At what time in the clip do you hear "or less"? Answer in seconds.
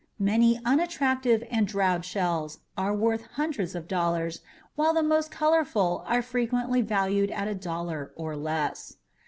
8.15-8.95